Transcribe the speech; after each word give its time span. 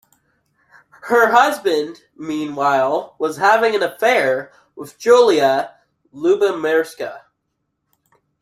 Her 1.09 1.29
husband, 1.29 2.01
meanwhile, 2.17 3.15
was 3.19 3.37
having 3.37 3.75
an 3.75 3.83
affair 3.83 4.51
with 4.75 4.97
Julia 4.97 5.75
Lubomirska. 6.11 7.21